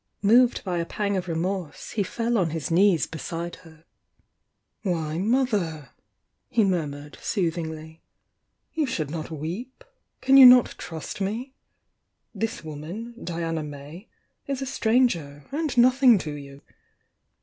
Moved 0.23 0.63
by 0.63 0.79
a 0.79 0.85
pang 0.87 1.15
of 1.15 1.27
remorse, 1.27 1.91
he 1.91 2.01
fell 2.01 2.35
on 2.39 2.49
his 2.49 2.71
knees 2.71 3.05
beside 3.05 3.57
her. 3.57 3.85
"Why, 4.81 5.19
mother!" 5.19 5.91
he 6.49 6.63
murmured, 6.63 7.19
soothingly— 7.21 8.01
"you 8.73 8.87
should 8.87 9.11
not 9.11 9.29
weep! 9.29 9.83
Can 10.19 10.37
you 10.37 10.47
not 10.47 10.73
trust 10.79 11.21
me? 11.21 11.53
This 12.33 12.63
woman, 12.63 13.13
Diana 13.23 13.61
May, 13.61 14.09
is 14.47 14.59
a 14.59 14.65
stranger, 14.65 15.45
and 15.51 15.77
nothing 15.77 16.17
to 16.17 16.33
you. 16.33 16.63